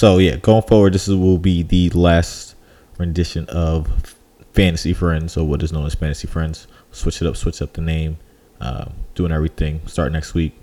[0.00, 2.54] So yeah, going forward, this is, will be the last
[2.96, 4.16] rendition of
[4.54, 6.66] Fantasy Friends, or what is known as Fantasy Friends.
[6.90, 8.16] Switch it up, switch up the name,
[8.62, 9.86] uh, doing everything.
[9.86, 10.54] Start next week.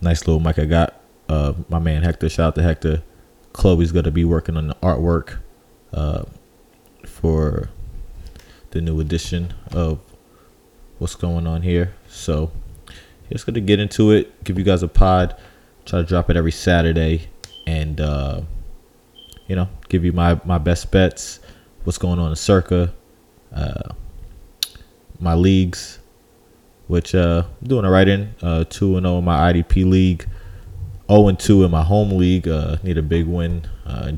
[0.00, 0.94] Nice little mic I got.
[1.28, 3.02] Uh, my man Hector, shout out to Hector.
[3.52, 5.38] Chloe's gonna be working on the artwork
[5.92, 6.22] uh,
[7.04, 7.70] for
[8.70, 9.98] the new edition of
[10.98, 11.94] what's going on here.
[12.08, 12.52] So
[13.32, 14.44] just gonna get into it.
[14.44, 15.36] Give you guys a pod.
[15.84, 17.26] Try to drop it every Saturday,
[17.66, 18.42] and uh,
[19.48, 21.40] you know, give you my my best bets.
[21.84, 22.92] What's going on in Circa,
[23.54, 23.88] uh,
[25.18, 25.98] my leagues,
[26.86, 30.26] which uh, I'm doing it right in uh, two and zero in my IDP league.
[31.10, 32.46] 0 and 2 in my home league.
[32.46, 33.66] Uh, need a big win.
[33.86, 34.12] Uh,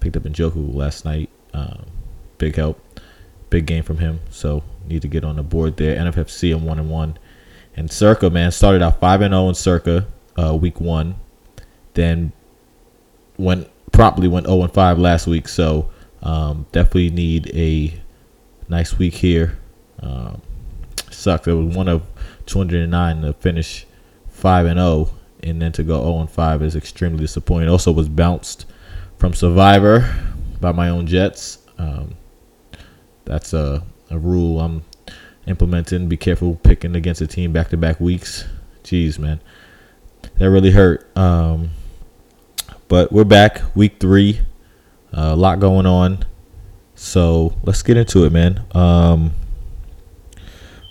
[0.00, 1.30] picked up Njoku last night.
[1.54, 1.86] Um,
[2.36, 2.80] big help,
[3.48, 4.20] big game from him.
[4.28, 5.96] So need to get on the board there.
[5.96, 7.18] NFFC I'm one and one,
[7.76, 11.14] and Circa man started out five and zero in Circa uh, week one,
[11.94, 12.32] then
[13.38, 15.48] went promptly went zero and five last week.
[15.48, 15.90] So
[16.22, 17.94] um, definitely need a
[18.68, 19.58] nice week here.
[20.00, 20.42] Um,
[21.10, 21.46] sucked.
[21.46, 22.02] It was one of
[22.46, 23.86] 209 to finish
[24.28, 25.10] five and zero
[25.44, 27.68] and then to go 0 and 5 is extremely disappointing.
[27.68, 28.64] Also was bounced
[29.18, 30.12] from Survivor
[30.60, 31.58] by my own Jets.
[31.78, 32.16] Um,
[33.24, 34.84] that's a, a rule I'm
[35.46, 36.08] implementing.
[36.08, 38.44] Be careful picking against a team back to back weeks.
[38.82, 39.40] Jeez, man,
[40.38, 41.14] that really hurt.
[41.16, 41.70] Um,
[42.94, 44.38] but we're back, week three.
[45.12, 46.24] Uh, a lot going on,
[46.94, 48.64] so let's get into it, man.
[48.70, 49.32] Um,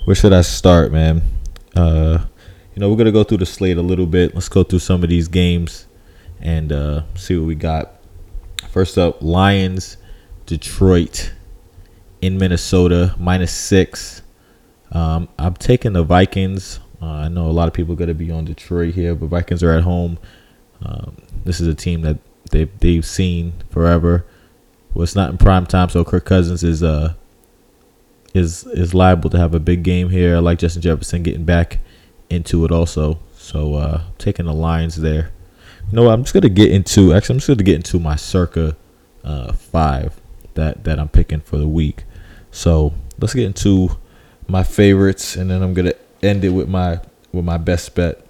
[0.03, 1.21] where should I start, man?
[1.77, 2.25] Uh,
[2.75, 4.33] you know, we're gonna go through the slate a little bit.
[4.35, 5.87] Let's go through some of these games
[6.41, 7.93] and uh, see what we got.
[8.69, 9.95] First up, Lions,
[10.45, 11.31] Detroit,
[12.19, 14.23] in Minnesota, minus six.
[14.91, 16.81] Um, I'm taking the Vikings.
[17.01, 19.63] Uh, I know a lot of people are gonna be on Detroit here, but Vikings
[19.63, 20.19] are at home.
[20.83, 22.17] Um, this is a team that
[22.51, 24.25] they've they've seen forever.
[24.93, 27.13] Well, it's not in prime time, so Kirk Cousins is uh
[28.33, 30.35] is is liable to have a big game here.
[30.35, 31.79] I like Justin Jefferson getting back
[32.29, 33.19] into it also.
[33.35, 35.31] So uh taking the lines there.
[35.89, 38.15] You know what, I'm just gonna get into actually I'm just gonna get into my
[38.15, 38.75] circa
[39.23, 40.19] uh five
[40.55, 42.03] that that I'm picking for the week.
[42.51, 43.97] So let's get into
[44.47, 46.99] my favorites and then I'm gonna end it with my
[47.31, 48.22] with my best bet.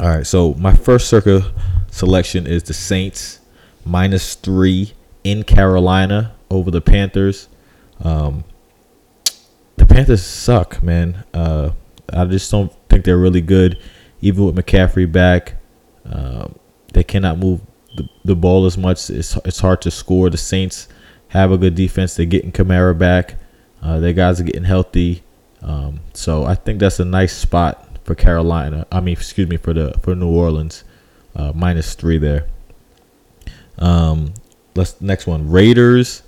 [0.00, 1.52] All right, so my first circa
[1.90, 3.38] selection is the Saints
[3.84, 4.94] minus three
[5.24, 7.48] in Carolina over the Panthers.
[8.02, 8.44] Um,
[9.76, 11.22] the Panthers suck, man.
[11.34, 11.72] Uh,
[12.10, 13.78] I just don't think they're really good,
[14.22, 15.56] even with McCaffrey back.
[16.06, 16.54] Um,
[16.94, 17.60] they cannot move
[17.94, 19.10] the, the ball as much.
[19.10, 20.30] It's it's hard to score.
[20.30, 20.88] The Saints
[21.28, 22.14] have a good defense.
[22.14, 23.34] They're getting Kamara back.
[23.82, 25.24] Uh, their guys are getting healthy.
[25.60, 28.88] Um, so I think that's a nice spot for Carolina.
[28.90, 30.82] I mean, excuse me for the for New Orleans,
[31.36, 32.48] uh, minus three there.
[33.78, 34.34] Um,
[34.74, 36.24] let's next one Raiders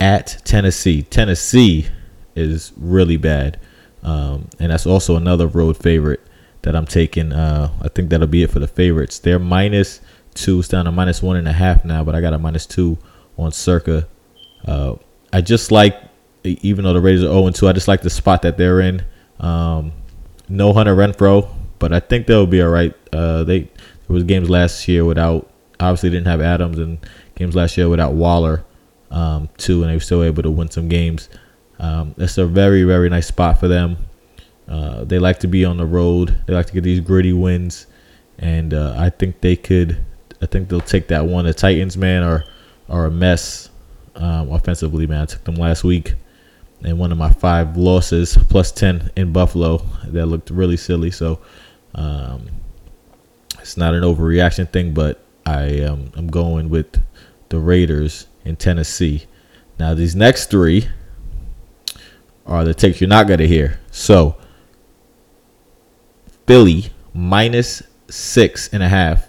[0.00, 1.02] at Tennessee.
[1.02, 1.88] Tennessee
[2.36, 3.58] is really bad.
[4.04, 6.20] Um, and that's also another road favorite
[6.62, 7.32] that I'm taking.
[7.32, 9.18] Uh, I think that'll be it for the favorites.
[9.18, 10.00] They're minus
[10.34, 10.60] two.
[10.60, 12.96] It's down to minus one and a half now, but I got a minus two
[13.36, 14.06] on Circa.
[14.64, 14.94] Uh,
[15.32, 16.00] I just like,
[16.44, 19.02] even though the Raiders are 0 2, I just like the spot that they're in.
[19.40, 19.92] Um,
[20.48, 21.48] no Hunter Renfrow,
[21.78, 22.94] but I think they'll be all right.
[23.12, 26.98] Uh, they there was games last year without obviously didn't have Adams and
[27.34, 28.64] games last year without Waller
[29.10, 31.28] um, too, and they were still able to win some games.
[31.78, 33.96] Um, it's a very, very nice spot for them.
[34.68, 36.38] Uh, they like to be on the road.
[36.46, 37.86] They like to get these gritty wins,
[38.38, 40.04] and uh, I think they could.
[40.40, 41.44] I think they'll take that one.
[41.44, 42.44] The Titans, man, are
[42.88, 43.70] are a mess
[44.14, 45.22] um, offensively, man.
[45.22, 46.14] I took them last week,
[46.84, 51.10] and one of my five losses plus ten in Buffalo that looked really silly.
[51.10, 51.40] So
[51.94, 52.48] um,
[53.58, 57.02] it's not an overreaction thing, but I am I'm going with
[57.48, 59.26] the Raiders in Tennessee.
[59.78, 60.88] Now these next three
[62.46, 63.80] are the takes you're not going to hear.
[63.90, 64.36] So,
[66.46, 69.28] Philly minus six and a half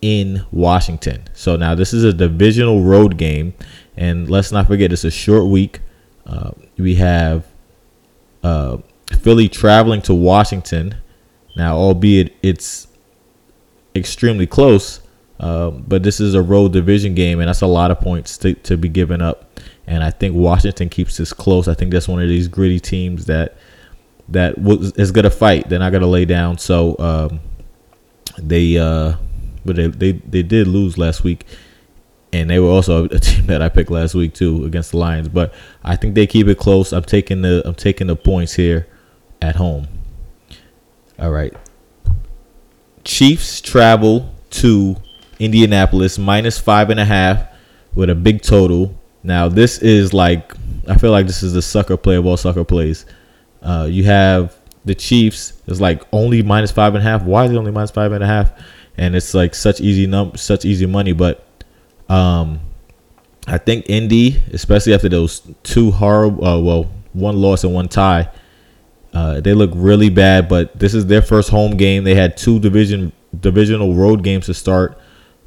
[0.00, 1.24] in Washington.
[1.32, 3.54] So now this is a divisional road game,
[3.96, 5.80] and let's not forget it's a short week.
[6.26, 7.46] Uh, we have
[8.42, 8.78] uh,
[9.20, 10.96] Philly traveling to Washington.
[11.56, 12.88] Now, albeit it's
[13.94, 15.00] extremely close,
[15.38, 18.54] uh, but this is a road division game, and that's a lot of points to,
[18.54, 19.54] to be given up
[19.86, 21.68] and I think Washington keeps this close.
[21.68, 23.56] I think that's one of these gritty teams that
[24.28, 24.54] that
[24.96, 25.68] is going to fight.
[25.68, 26.56] They're not going to lay down.
[26.56, 27.40] So um,
[28.38, 29.16] they, uh,
[29.64, 31.44] but they, they they did lose last week,
[32.34, 35.28] and they were also a team that I picked last week too against the Lions.
[35.28, 35.54] But
[35.84, 36.92] I think they keep it close.
[36.92, 38.88] I'm taking the I'm taking the points here
[39.40, 39.86] at home.
[41.18, 41.54] All right.
[43.04, 44.96] Chiefs travel to
[45.38, 47.46] Indianapolis minus five and a half
[47.94, 48.98] with a big total.
[49.22, 50.54] Now this is like
[50.88, 53.06] I feel like this is the sucker play of all sucker plays.
[53.62, 57.22] Uh, you have the Chiefs is like only minus five and a half.
[57.22, 58.50] Why is it only minus five and a half?
[58.96, 61.12] And it's like such easy num such easy money.
[61.12, 61.46] But
[62.08, 62.60] um,
[63.46, 68.30] I think Indy, especially after those two horrible, uh, well, one loss and one tie,
[69.12, 70.48] uh, they look really bad.
[70.48, 72.04] But this is their first home game.
[72.04, 74.98] They had two division divisional road games to start.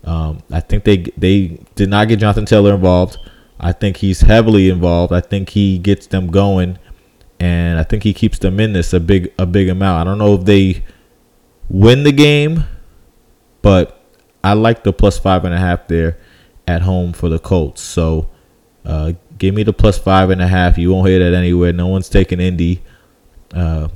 [0.03, 3.17] Um, I think they they did not get Jonathan Taylor involved.
[3.59, 5.11] I think he's heavily involved.
[5.11, 6.77] I think he gets them going,
[7.39, 10.01] and I think he keeps them in this a big a big amount.
[10.01, 10.83] I don't know if they
[11.67, 12.65] win the game,
[13.63, 13.99] but
[14.43, 16.19] I like the plus five and a half there
[16.67, 17.81] at home for the Colts.
[17.81, 18.29] So
[18.85, 20.77] uh, give me the plus five and a half.
[20.77, 21.73] You won't hear that anywhere.
[21.73, 22.83] No one's taking Indy
[23.53, 23.87] uh,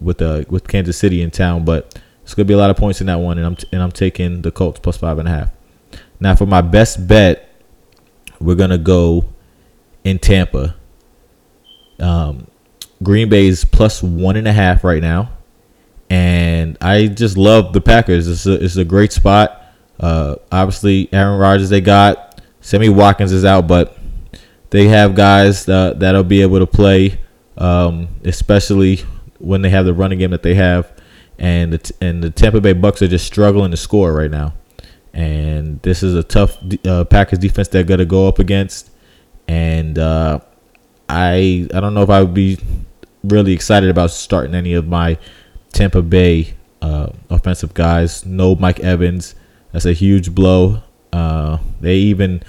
[0.00, 3.00] with uh, with Kansas City in town, but it's gonna be a lot of points
[3.00, 5.30] in that one, and I'm t- and I'm taking the Colts plus five and a
[5.30, 5.50] half.
[6.20, 7.48] Now for my best bet,
[8.40, 9.24] we're gonna go
[10.04, 10.76] in Tampa.
[11.98, 12.48] Um,
[13.02, 15.30] Green is plus one and a half right now,
[16.10, 18.28] and I just love the Packers.
[18.28, 19.63] It's a, it's a great spot.
[19.98, 22.40] Uh, obviously, Aaron Rodgers they got.
[22.60, 23.96] Sammy Watkins is out, but
[24.70, 27.18] they have guys that, that'll be able to play,
[27.58, 28.96] um, especially
[29.38, 30.90] when they have the running game that they have.
[31.38, 34.54] And the, and the Tampa Bay Bucks are just struggling to score right now.
[35.12, 38.90] And this is a tough uh, Packers defense they're going to go up against.
[39.46, 40.40] And uh,
[41.08, 42.58] I I don't know if I would be
[43.22, 45.18] really excited about starting any of my
[45.72, 48.24] Tampa Bay uh, offensive guys.
[48.26, 49.34] No Mike Evans.
[49.74, 50.84] That's a huge blow.
[51.12, 52.44] Uh, they even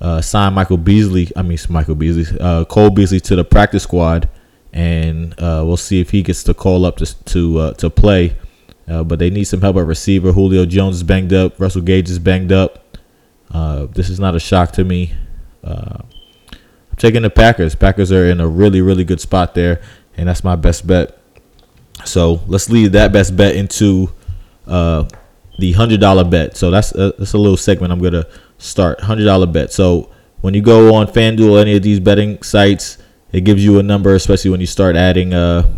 [0.00, 1.30] uh, signed Michael Beasley.
[1.36, 4.28] I mean, Michael Beasley, uh, Cole Beasley to the practice squad,
[4.72, 8.36] and uh, we'll see if he gets to call up to to uh, to play.
[8.88, 10.32] Uh, but they need some help at receiver.
[10.32, 11.60] Julio Jones is banged up.
[11.60, 12.98] Russell Gage is banged up.
[13.94, 15.14] this is not a shock to me.
[15.62, 16.02] I'm
[16.96, 17.76] taking the Packers.
[17.76, 19.80] Packers are in a really really good spot there,
[20.16, 21.16] and that's my best bet.
[22.04, 24.12] So let's leave that best bet into
[25.60, 26.56] the hundred dollar bet.
[26.56, 28.26] So that's a, that's a little segment I'm gonna
[28.58, 29.00] start.
[29.00, 29.72] Hundred dollar bet.
[29.72, 30.10] So
[30.40, 32.98] when you go on FanDuel any of these betting sites,
[33.32, 35.70] it gives you a number, especially when you start adding uh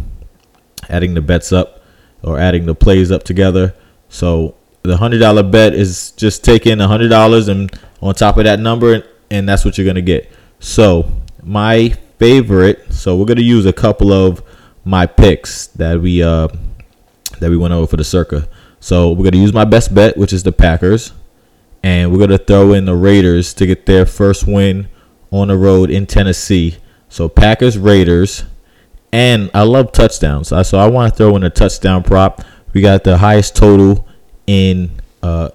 [0.88, 1.82] adding the bets up
[2.22, 3.74] or adding the plays up together.
[4.08, 7.70] So the hundred dollar bet is just taking a hundred dollars and
[8.00, 10.30] on top of that number, and that's what you're gonna get.
[10.60, 11.10] So
[11.42, 12.92] my favorite.
[12.92, 14.42] So we're gonna use a couple of
[14.84, 16.48] my picks that we uh
[17.40, 18.48] that we went over for the circa.
[18.82, 21.12] So we're going to use my best bet, which is the Packers.
[21.84, 24.88] And we're going to throw in the Raiders to get their first win
[25.30, 26.78] on the road in Tennessee.
[27.08, 28.44] So Packers, Raiders.
[29.12, 30.48] And I love touchdowns.
[30.48, 32.42] So I want to throw in a touchdown prop.
[32.72, 34.08] We got the highest total
[34.48, 34.90] in
[35.22, 35.50] uh,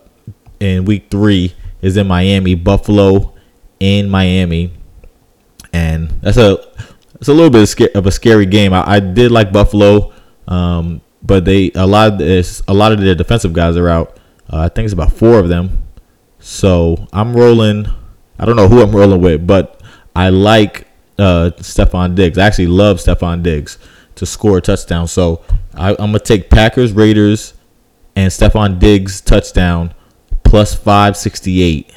[0.60, 3.34] in week three is in Miami, Buffalo
[3.80, 4.74] in Miami,
[5.74, 6.58] and that's a
[7.16, 8.74] it's a little bit of a scary game.
[8.74, 10.14] I, I did like Buffalo.
[10.48, 14.18] Um, but they a lot of this a lot of their defensive guys are out.
[14.52, 15.84] Uh, I think it's about four of them.
[16.40, 17.88] So I'm rolling.
[18.40, 19.82] I don't know who I'm rolling with, but
[20.16, 20.88] I like
[21.20, 22.38] uh, Stefon Diggs.
[22.38, 23.78] I actually love Stefon Diggs
[24.16, 25.08] to score a touchdown.
[25.08, 25.42] So
[25.74, 27.54] I, am gonna take Packers Raiders
[28.16, 29.94] and Stefon Diggs touchdown
[30.44, 31.94] plus 568.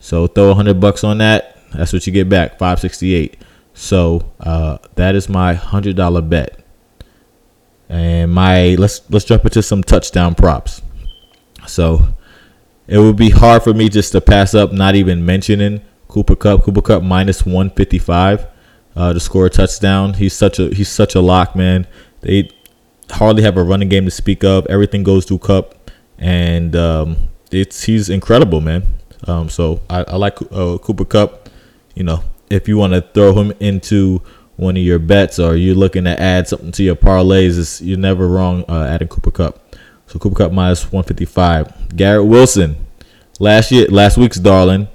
[0.00, 1.56] So throw a hundred bucks on that.
[1.72, 3.40] That's what you get back, 568.
[3.74, 6.61] So uh, that is my hundred dollar bet.
[8.22, 10.80] And my let's let's jump into some touchdown props.
[11.66, 12.14] So
[12.86, 16.62] it would be hard for me just to pass up not even mentioning Cooper Kupp.
[16.62, 18.46] Cooper Kupp minus 155
[18.94, 20.14] uh, to score a touchdown.
[20.14, 21.86] He's such a he's such a lock, man.
[22.20, 22.50] They
[23.10, 24.66] hardly have a running game to speak of.
[24.66, 28.86] Everything goes through Kupp, and um, it's he's incredible, man.
[29.26, 31.48] Um, so I, I like uh, Cooper Kupp.
[31.96, 34.22] You know, if you want to throw him into
[34.56, 37.98] one of your bets or you're looking to add something to your parlays, it's, you're
[37.98, 39.76] never wrong uh, adding Cooper Kupp.
[40.06, 41.96] So Cooper Kupp minus 155.
[41.96, 42.76] Garrett Wilson,
[43.40, 44.88] last year, last week's darling,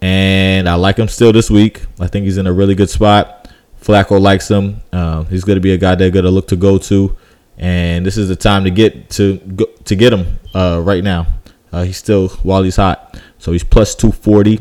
[0.00, 1.82] and I like him still this week.
[1.98, 3.50] I think he's in a really good spot.
[3.80, 4.80] Flacco likes him.
[4.92, 7.16] Uh, he's going to be a guy they're going to look to go to,
[7.58, 11.26] and this is the time to get to go, to get him uh, right now.
[11.72, 14.60] Uh, he's still while he's hot, so he's plus 240.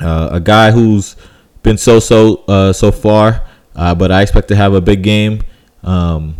[0.00, 1.16] Uh, a guy who's
[1.62, 3.42] been so so uh, so far.
[3.78, 5.42] Uh, but I expect to have a big game.
[5.84, 6.34] Um,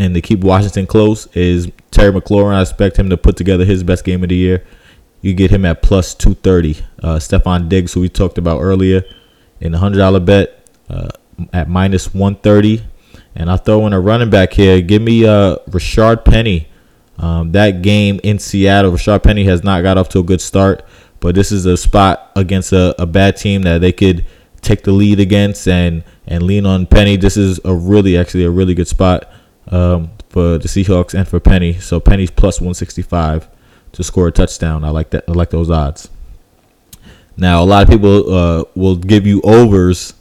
[0.00, 2.54] and to keep Washington close is Terry McLaurin.
[2.54, 4.64] I expect him to put together his best game of the year.
[5.20, 6.82] You get him at plus 230.
[7.02, 9.04] Uh, Stefon Diggs, who we talked about earlier,
[9.60, 11.10] in a $100 bet uh,
[11.52, 12.82] at minus 130.
[13.36, 14.80] And I'll throw in a running back here.
[14.80, 16.66] Give me uh, Rashaad Penny
[17.18, 20.82] Um, that game in Seattle, Rashaad Penny has not got off to a good start,
[21.20, 24.24] but this is a spot against a, a bad team that they could
[24.62, 27.16] take the lead against and and lean on Penny.
[27.16, 29.30] This is a really actually a really good spot
[29.68, 31.74] um, for the Seahawks and for Penny.
[31.74, 33.48] So Penny's plus 165
[33.92, 34.84] to score a touchdown.
[34.84, 35.24] I like that.
[35.28, 36.08] I like those odds.
[37.36, 40.14] Now a lot of people uh, will give you overs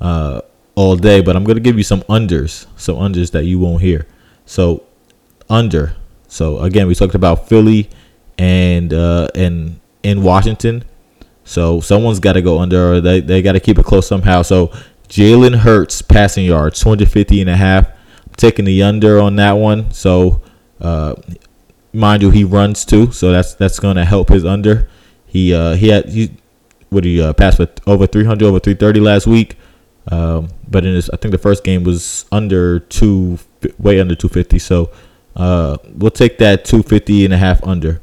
[0.00, 0.40] uh,
[0.76, 3.82] all day, but I'm going to give you some unders, some unders that you won't
[3.82, 4.06] hear.
[4.46, 4.84] So
[5.48, 5.96] under.
[6.28, 7.90] So again, we talked about Philly
[8.38, 10.84] and uh, and in Washington.
[11.44, 14.42] So someone's got to go under, or they, they got to keep it close somehow.
[14.42, 14.72] So
[15.10, 17.88] Jalen Hurts passing yards, 250 and a half.
[17.88, 19.90] I'm taking the under on that one.
[19.90, 20.40] So
[20.80, 21.16] uh,
[21.92, 24.88] mind you, he runs too, so that's that's going to help his under.
[25.26, 26.30] He uh, he had he
[26.90, 29.56] would he uh, passed for over 300, over 330 last week.
[30.10, 33.38] Um, but in his, I think the first game was under two,
[33.78, 34.58] way under 250.
[34.60, 34.90] So
[35.36, 38.00] uh, we'll take that 250 and a half under.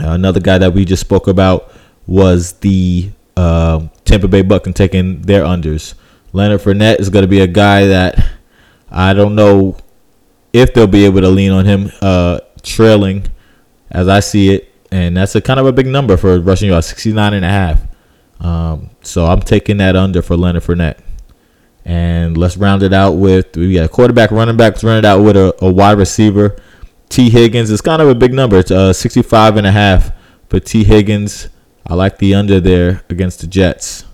[0.00, 1.72] Uh, another guy that we just spoke about
[2.06, 5.94] was the uh, Tampa Bay Bucks taking their unders.
[6.32, 8.26] Leonard Fournette is going to be a guy that
[8.90, 9.76] I don't know
[10.52, 13.26] if they'll be able to lean on him uh, trailing
[13.90, 14.68] as I see it.
[14.90, 17.82] And that's a kind of a big number for rushing yards, 69 and a half.
[18.40, 20.98] Um, so I'm taking that under for Leonard Fournette.
[21.84, 25.04] And let's round it out with we got a quarterback, running back, let's run it
[25.04, 26.56] out with a, a wide receiver.
[27.08, 28.58] Tee Higgins is kind of a big number.
[28.58, 30.12] It's uh, 65 and a half
[30.48, 31.48] for Tee Higgins.
[31.86, 34.04] I like the under there against the Jets.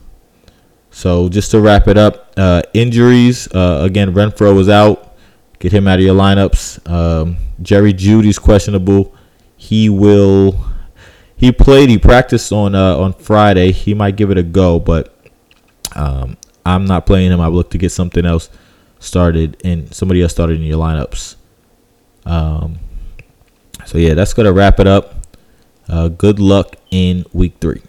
[0.99, 3.47] So just to wrap it up, uh, injuries.
[3.55, 5.17] Uh, again, Renfrow was out.
[5.61, 6.90] Get him out of your lineups.
[6.90, 9.14] Um, Jerry Jeudy's questionable.
[9.57, 10.59] He will.
[11.37, 11.88] He played.
[11.88, 13.71] He practiced on uh, on Friday.
[13.71, 15.17] He might give it a go, but
[15.95, 16.37] um,
[16.67, 17.40] I'm not playing him.
[17.40, 18.50] I look to get something else
[18.99, 21.37] started and somebody else started in your lineups.
[22.26, 22.81] Um,
[23.87, 25.14] so yeah, that's gonna wrap it up.
[25.88, 27.83] Uh, good luck in week three.